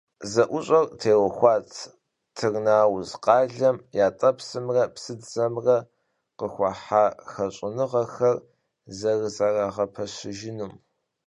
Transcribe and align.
ЗэӀущӀэр 0.31 0.85
теухуат 0.99 1.69
Тырныауз 2.35 3.09
къалэм 3.23 3.77
ятӀэпсымрэ 4.07 4.83
псыдзэмрэ 4.93 5.77
къыхуахьа 6.37 7.03
хэщӀыныгъэхэр 7.31 8.37
зэрызэрагъэпэщыжынум. 8.97 10.73